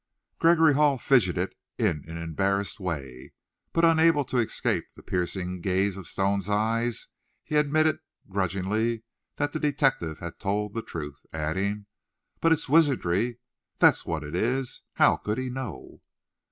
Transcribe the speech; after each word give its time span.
Gregory 0.39 0.73
Hall 0.73 0.97
fidgeted 0.97 1.53
in 1.77 2.03
an 2.09 2.17
embarrassed 2.17 2.79
way. 2.79 3.33
But, 3.71 3.85
unable 3.85 4.25
to 4.25 4.39
escape 4.39 4.85
the 4.95 5.03
piercing 5.03 5.61
gaze 5.61 5.95
of 5.95 6.07
Stone's 6.07 6.49
eyes, 6.49 7.09
he 7.43 7.55
admitted 7.55 7.99
grudgingly 8.27 9.03
that 9.35 9.51
the 9.53 9.59
detective 9.59 10.17
had 10.17 10.39
told 10.39 10.73
the 10.73 10.81
truth, 10.81 11.19
adding, 11.31 11.85
"But 12.39 12.51
it's 12.51 12.67
wizardry, 12.67 13.37
that's 13.77 14.03
what 14.03 14.23
it 14.23 14.33
is! 14.33 14.81
How 14.95 15.17
could 15.17 15.37
he 15.37 15.51
know?" 15.51 16.01